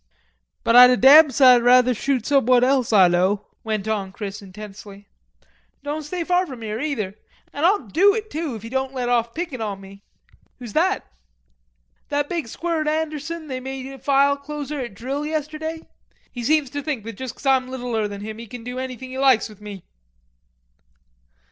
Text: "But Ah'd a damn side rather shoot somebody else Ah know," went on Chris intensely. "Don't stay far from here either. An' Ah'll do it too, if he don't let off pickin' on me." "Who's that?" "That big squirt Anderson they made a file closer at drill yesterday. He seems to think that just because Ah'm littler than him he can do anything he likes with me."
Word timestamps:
"But 0.63 0.75
Ah'd 0.75 0.89
a 0.89 0.97
damn 0.97 1.29
side 1.29 1.61
rather 1.61 1.93
shoot 1.93 2.25
somebody 2.25 2.65
else 2.65 2.91
Ah 2.91 3.07
know," 3.07 3.45
went 3.63 3.87
on 3.87 4.11
Chris 4.11 4.41
intensely. 4.41 5.07
"Don't 5.83 6.01
stay 6.01 6.23
far 6.23 6.47
from 6.47 6.63
here 6.63 6.79
either. 6.79 7.13
An' 7.53 7.65
Ah'll 7.65 7.85
do 7.87 8.15
it 8.15 8.31
too, 8.31 8.55
if 8.55 8.63
he 8.63 8.69
don't 8.69 8.95
let 8.95 9.09
off 9.09 9.35
pickin' 9.35 9.61
on 9.61 9.79
me." 9.79 10.01
"Who's 10.57 10.73
that?" 10.73 11.05
"That 12.09 12.29
big 12.29 12.47
squirt 12.47 12.87
Anderson 12.87 13.45
they 13.45 13.59
made 13.59 13.85
a 13.93 13.99
file 13.99 14.37
closer 14.37 14.79
at 14.79 14.95
drill 14.95 15.23
yesterday. 15.23 15.87
He 16.31 16.43
seems 16.43 16.71
to 16.71 16.81
think 16.81 17.03
that 17.03 17.13
just 17.13 17.35
because 17.35 17.45
Ah'm 17.45 17.67
littler 17.67 18.07
than 18.07 18.21
him 18.21 18.39
he 18.39 18.47
can 18.47 18.63
do 18.63 18.79
anything 18.79 19.11
he 19.11 19.19
likes 19.19 19.47
with 19.49 19.61
me." 19.61 19.83